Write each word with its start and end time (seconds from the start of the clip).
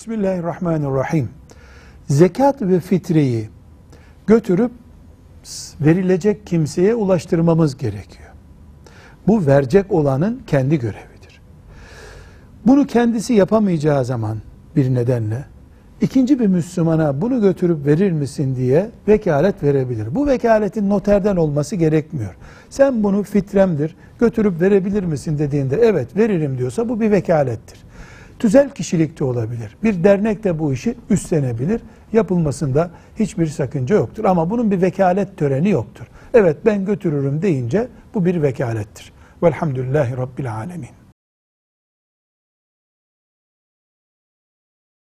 Bismillahirrahmanirrahim. 0.00 1.28
Zekat 2.08 2.62
ve 2.62 2.80
fitreyi 2.80 3.48
götürüp 4.26 4.70
verilecek 5.80 6.46
kimseye 6.46 6.94
ulaştırmamız 6.94 7.76
gerekiyor. 7.76 8.28
Bu 9.26 9.46
verecek 9.46 9.92
olanın 9.92 10.42
kendi 10.46 10.78
görevidir. 10.78 11.40
Bunu 12.66 12.86
kendisi 12.86 13.34
yapamayacağı 13.34 14.04
zaman 14.04 14.38
bir 14.76 14.94
nedenle 14.94 15.44
ikinci 16.00 16.38
bir 16.38 16.46
Müslümana 16.46 17.20
bunu 17.20 17.40
götürüp 17.40 17.86
verir 17.86 18.12
misin 18.12 18.56
diye 18.56 18.90
vekalet 19.08 19.62
verebilir. 19.62 20.14
Bu 20.14 20.26
vekaletin 20.26 20.90
noterden 20.90 21.36
olması 21.36 21.76
gerekmiyor. 21.76 22.36
Sen 22.70 23.02
bunu 23.02 23.22
fitremdir 23.22 23.96
götürüp 24.20 24.60
verebilir 24.60 25.04
misin 25.04 25.38
dediğinde 25.38 25.76
evet 25.76 26.16
veririm 26.16 26.58
diyorsa 26.58 26.88
bu 26.88 27.00
bir 27.00 27.10
vekalettir. 27.10 27.79
Tüzel 28.40 28.70
kişilikte 28.70 29.24
olabilir. 29.24 29.76
Bir 29.82 30.04
dernek 30.04 30.44
de 30.44 30.58
bu 30.58 30.72
işi 30.72 30.94
üstlenebilir. 31.10 31.80
Yapılmasında 32.12 32.90
hiçbir 33.18 33.46
sakınca 33.46 33.96
yoktur. 33.96 34.24
Ama 34.24 34.50
bunun 34.50 34.70
bir 34.70 34.82
vekalet 34.82 35.36
töreni 35.36 35.70
yoktur. 35.70 36.06
Evet 36.34 36.56
ben 36.64 36.84
götürürüm 36.84 37.42
deyince 37.42 37.88
bu 38.14 38.24
bir 38.24 38.42
vekalettir. 38.42 39.12
Velhamdülillahi 39.42 40.16
Rabbil 40.16 40.54
Alemin. 40.54 40.99